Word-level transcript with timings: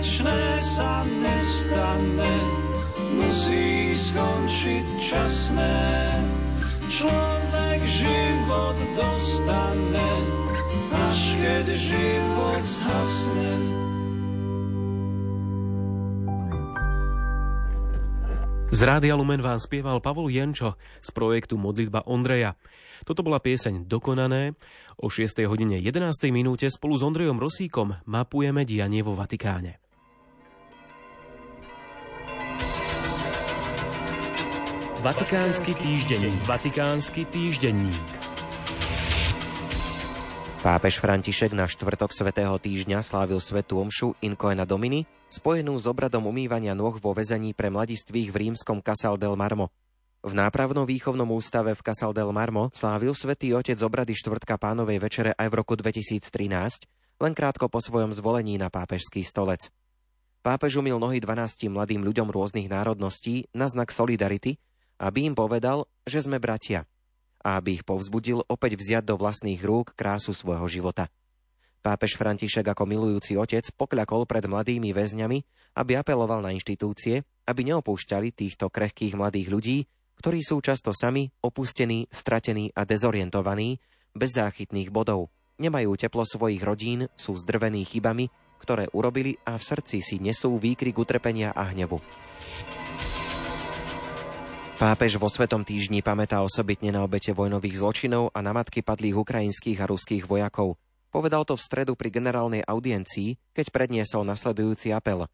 večné 0.00 0.40
sa 0.64 1.04
nestane, 1.04 2.36
musí 3.20 3.92
skončiť 3.92 4.86
časné. 4.96 5.76
Človek 6.88 7.80
život 7.84 8.76
dostane, 8.96 10.12
až 10.88 11.20
keď 11.36 11.66
život 11.76 12.62
zhasne. 12.64 13.52
Z 18.72 18.80
Rádia 18.88 19.12
Lumen 19.20 19.44
vám 19.44 19.60
spieval 19.60 20.00
Pavol 20.00 20.32
Jančo 20.32 20.80
z 21.04 21.12
projektu 21.12 21.60
Modlitba 21.60 22.08
Ondreja. 22.08 22.56
Toto 23.04 23.20
bola 23.20 23.36
pieseň 23.36 23.84
Dokonané. 23.84 24.56
O 24.96 25.12
6. 25.12 25.44
hodine 25.44 25.76
11. 25.76 26.08
minúte 26.32 26.64
spolu 26.72 26.96
s 26.96 27.04
Ondrejom 27.04 27.36
Rosíkom 27.36 28.00
mapujeme 28.08 28.64
dianie 28.64 29.04
vo 29.04 29.12
Vatikáne. 29.12 29.79
Vatikánsky 35.00 35.72
týždenník. 35.80 36.44
Vatikánsky 36.44 37.24
týždenník. 37.24 38.04
Pápež 40.60 41.00
František 41.00 41.56
na 41.56 41.64
štvrtok 41.64 42.12
svätého 42.12 42.52
týždňa 42.60 43.00
slávil 43.00 43.40
svetu 43.40 43.80
omšu 43.80 44.12
Incoena 44.20 44.68
Domini, 44.68 45.08
spojenú 45.32 45.72
s 45.80 45.88
obradom 45.88 46.28
umývania 46.28 46.76
nôh 46.76 47.00
vo 47.00 47.16
väzení 47.16 47.56
pre 47.56 47.72
mladistvých 47.72 48.28
v 48.28 48.36
rímskom 48.44 48.84
Casal 48.84 49.16
del 49.16 49.40
Marmo. 49.40 49.72
V 50.20 50.36
nápravnom 50.36 50.84
výchovnom 50.84 51.32
ústave 51.32 51.72
v 51.72 51.80
Casal 51.80 52.12
del 52.12 52.28
Marmo 52.36 52.68
slávil 52.76 53.16
svätý 53.16 53.56
otec 53.56 53.80
obrady 53.80 54.12
štvrtka 54.12 54.60
pánovej 54.60 55.00
večere 55.00 55.32
aj 55.32 55.48
v 55.48 55.54
roku 55.64 55.80
2013, 55.80 56.28
len 57.24 57.32
krátko 57.32 57.72
po 57.72 57.80
svojom 57.80 58.12
zvolení 58.12 58.60
na 58.60 58.68
pápežský 58.68 59.24
stolec. 59.24 59.72
Pápež 60.44 60.76
umil 60.76 61.00
nohy 61.00 61.24
12 61.24 61.72
mladým 61.72 62.04
ľuďom 62.04 62.28
rôznych 62.28 62.68
národností 62.68 63.48
na 63.56 63.64
znak 63.64 63.92
solidarity, 63.96 64.60
aby 65.00 65.32
im 65.32 65.34
povedal, 65.34 65.88
že 66.04 66.20
sme 66.20 66.36
bratia– 66.36 66.84
a 67.40 67.56
aby 67.58 67.80
ich 67.80 67.84
povzbudil 67.88 68.44
opäť 68.46 68.76
vziať 68.76 69.04
do 69.04 69.14
vlastných 69.16 69.60
rúk 69.64 69.96
krásu 69.96 70.36
svojho 70.36 70.68
života. 70.68 71.08
Pápež 71.80 72.20
František 72.20 72.68
ako 72.68 72.84
milujúci 72.84 73.40
otec 73.40 73.64
pokľakol 73.72 74.28
pred 74.28 74.44
mladými 74.44 74.92
väzňami, 74.92 75.38
aby 75.80 75.92
apeloval 75.96 76.44
na 76.44 76.52
inštitúcie, 76.52 77.24
aby 77.48 77.60
neopúšťali 77.72 78.36
týchto 78.36 78.68
krehkých 78.68 79.16
mladých 79.16 79.48
ľudí, 79.48 79.78
ktorí 80.20 80.44
sú 80.44 80.60
často 80.60 80.92
sami 80.92 81.32
opustení, 81.40 82.04
stratení 82.12 82.68
a 82.76 82.84
dezorientovaní, 82.84 83.80
bez 84.12 84.36
záchytných 84.36 84.92
bodov. 84.92 85.32
Nemajú 85.56 85.96
teplo 85.96 86.28
svojich 86.28 86.60
rodín, 86.60 87.08
sú 87.16 87.32
zdrvení 87.40 87.88
chybami, 87.88 88.28
ktoré 88.60 88.92
urobili 88.92 89.40
a 89.48 89.56
v 89.56 89.64
srdci 89.64 90.04
si 90.04 90.20
nesú 90.20 90.60
výkrik 90.60 91.00
utrpenia 91.00 91.56
a 91.56 91.72
hnevu. 91.72 91.96
Pápež 94.80 95.20
vo 95.20 95.28
Svetom 95.28 95.60
týždni 95.60 96.00
pamätá 96.00 96.40
osobitne 96.40 96.88
na 96.88 97.04
obete 97.04 97.36
vojnových 97.36 97.84
zločinov 97.84 98.32
a 98.32 98.40
na 98.40 98.56
matky 98.56 98.80
padlých 98.80 99.12
ukrajinských 99.12 99.76
a 99.76 99.84
ruských 99.84 100.24
vojakov. 100.24 100.80
Povedal 101.12 101.44
to 101.44 101.52
v 101.52 101.60
stredu 101.60 101.92
pri 101.92 102.08
generálnej 102.08 102.64
audiencii, 102.64 103.36
keď 103.52 103.76
predniesol 103.76 104.24
nasledujúci 104.24 104.88
apel. 104.96 105.28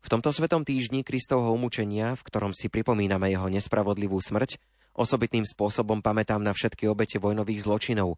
V 0.00 0.08
tomto 0.08 0.32
Svetom 0.32 0.64
týždni 0.64 1.04
Kristovho 1.04 1.52
umúčenia, 1.52 2.16
v 2.16 2.24
ktorom 2.24 2.56
si 2.56 2.72
pripomíname 2.72 3.28
jeho 3.28 3.52
nespravodlivú 3.52 4.16
smrť, 4.16 4.56
osobitným 4.96 5.44
spôsobom 5.44 6.00
pamätám 6.00 6.40
na 6.40 6.56
všetky 6.56 6.88
obete 6.88 7.20
vojnových 7.20 7.68
zločinov. 7.68 8.16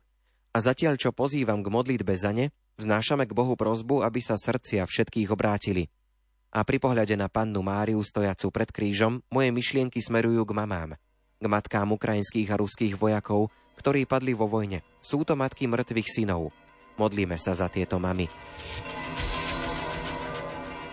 A 0.54 0.62
zatiaľ, 0.62 0.94
čo 0.94 1.10
pozývam 1.10 1.66
k 1.66 1.74
modlitbe 1.74 2.14
za 2.14 2.30
ne, 2.30 2.54
vznášame 2.78 3.26
k 3.26 3.34
Bohu 3.34 3.58
prozbu, 3.58 4.06
aby 4.06 4.22
sa 4.22 4.38
srdcia 4.38 4.86
všetkých 4.86 5.34
obrátili– 5.34 5.90
a 6.48 6.64
pri 6.64 6.80
pohľade 6.80 7.12
na 7.14 7.28
pannu 7.28 7.60
Máriu 7.60 8.00
stojacu 8.00 8.48
pred 8.48 8.68
krížom 8.72 9.20
moje 9.28 9.52
myšlienky 9.52 10.00
smerujú 10.00 10.48
k 10.48 10.56
mamám, 10.56 10.90
k 11.36 11.44
matkám 11.44 11.92
ukrajinských 11.92 12.48
a 12.48 12.56
ruských 12.56 12.96
vojakov, 12.96 13.52
ktorí 13.76 14.08
padli 14.08 14.32
vo 14.32 14.48
vojne. 14.48 14.82
Sú 15.04 15.22
to 15.22 15.36
matky 15.36 15.68
mŕtvych 15.68 16.08
synov. 16.08 16.50
Modlíme 16.98 17.38
sa 17.38 17.54
za 17.54 17.70
tieto 17.70 18.02
mamy. 18.02 18.26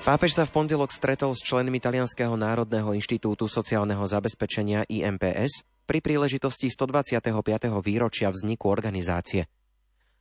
Pápež 0.05 0.37
sa 0.37 0.45
v 0.45 0.53
pondelok 0.53 0.93
stretol 0.93 1.33
s 1.33 1.41
členmi 1.41 1.81
Talianského 1.81 2.37
národného 2.37 2.93
inštitútu 2.93 3.49
sociálneho 3.49 4.05
zabezpečenia 4.05 4.85
IMPS 4.85 5.65
pri 5.89 5.97
príležitosti 5.97 6.69
125. 6.69 7.25
výročia 7.81 8.29
vzniku 8.29 8.69
organizácie. 8.69 9.49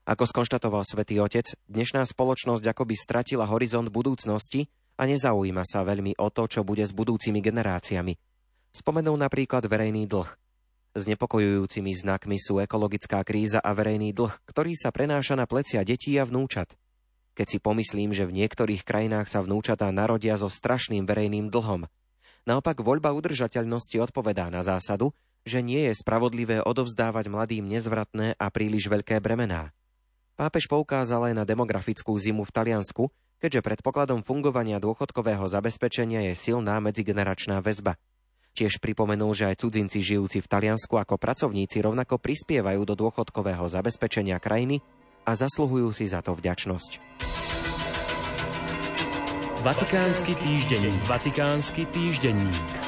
Ako 0.08 0.24
skonštatoval 0.24 0.88
svätý 0.88 1.20
Otec, 1.20 1.52
dnešná 1.68 2.00
spoločnosť 2.08 2.64
akoby 2.64 2.96
stratila 2.96 3.44
horizont 3.44 3.92
budúcnosti 3.92 4.72
a 4.94 5.02
nezaujíma 5.04 5.66
sa 5.66 5.82
veľmi 5.82 6.18
o 6.18 6.28
to, 6.30 6.46
čo 6.46 6.60
bude 6.62 6.86
s 6.86 6.94
budúcimi 6.94 7.42
generáciami. 7.42 8.14
Spomenul 8.74 9.18
napríklad 9.18 9.66
verejný 9.66 10.06
dlh. 10.10 10.26
Znepokojujúcimi 10.94 11.90
znakmi 11.90 12.38
sú 12.38 12.62
ekologická 12.62 13.22
kríza 13.26 13.58
a 13.58 13.74
verejný 13.74 14.14
dlh, 14.14 14.30
ktorý 14.46 14.78
sa 14.78 14.94
prenáša 14.94 15.34
na 15.34 15.46
plecia 15.50 15.82
detí 15.82 16.14
a 16.18 16.26
vnúčat. 16.26 16.78
Keď 17.34 17.46
si 17.50 17.58
pomyslím, 17.58 18.14
že 18.14 18.30
v 18.30 18.36
niektorých 18.38 18.86
krajinách 18.86 19.26
sa 19.26 19.42
vnúčatá 19.42 19.90
narodia 19.90 20.38
so 20.38 20.46
strašným 20.46 21.02
verejným 21.02 21.50
dlhom. 21.50 21.90
Naopak 22.46 22.78
voľba 22.78 23.10
udržateľnosti 23.10 23.98
odpovedá 23.98 24.54
na 24.54 24.62
zásadu, 24.62 25.10
že 25.42 25.58
nie 25.58 25.90
je 25.90 25.98
spravodlivé 25.98 26.62
odovzdávať 26.62 27.26
mladým 27.26 27.66
nezvratné 27.66 28.38
a 28.38 28.46
príliš 28.54 28.86
veľké 28.86 29.18
bremená. 29.18 29.74
Pápež 30.38 30.70
poukázal 30.70 31.30
aj 31.30 31.34
na 31.42 31.44
demografickú 31.46 32.14
zimu 32.14 32.46
v 32.46 32.54
Taliansku, 32.54 33.10
keďže 33.44 33.60
predpokladom 33.60 34.24
fungovania 34.24 34.80
dôchodkového 34.80 35.44
zabezpečenia 35.44 36.32
je 36.32 36.32
silná 36.32 36.80
medzigeneračná 36.80 37.60
väzba. 37.60 38.00
Tiež 38.56 38.80
pripomenul, 38.80 39.36
že 39.36 39.52
aj 39.52 39.60
cudzinci 39.60 40.00
žijúci 40.00 40.40
v 40.40 40.48
Taliansku 40.48 40.96
ako 40.96 41.20
pracovníci 41.20 41.84
rovnako 41.84 42.16
prispievajú 42.16 42.88
do 42.88 42.96
dôchodkového 42.96 43.68
zabezpečenia 43.68 44.40
krajiny 44.40 44.80
a 45.28 45.36
zasluhujú 45.36 45.92
si 45.92 46.08
za 46.08 46.24
to 46.24 46.32
vďačnosť. 46.32 47.20
Vatikánsky 49.60 50.32
týždenník. 50.40 51.00
Vatikánsky 51.04 51.84
týždenník. 51.92 52.84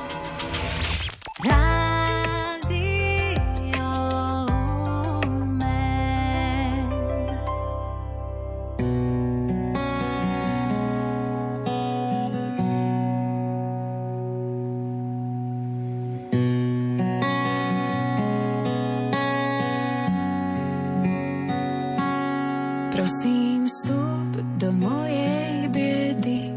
Prosím, 22.97 23.69
vstup 23.69 24.41
do 24.57 24.73
mojej 24.73 25.69
biedy 25.69 26.49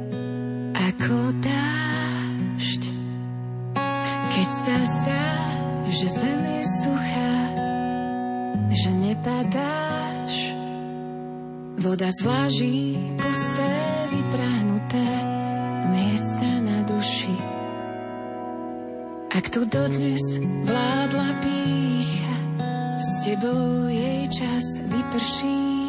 ako 0.71 1.35
dážď. 1.35 2.95
Keď 4.31 4.47
sa 4.47 4.77
zdá, 4.87 5.27
že 5.91 6.07
zem 6.07 6.39
je 6.39 6.63
suchá, 6.79 7.35
že 8.71 8.87
nepadáš, 9.03 10.55
voda 11.75 12.07
zváži 12.07 12.95
pusté, 13.19 13.75
vyprahnuté 14.15 15.07
miesta 15.91 16.51
na 16.63 16.87
duši. 16.87 17.35
Ak 19.35 19.43
tu 19.51 19.67
dodnes 19.67 20.23
vládla 20.39 21.35
pícha, 21.43 22.35
s 22.95 23.27
tebou 23.27 23.91
jej 23.91 24.23
čas 24.31 24.79
vyprší. 24.87 25.88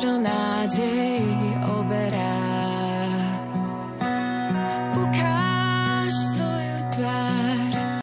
možno 0.00 0.16
nádej. 0.18 1.39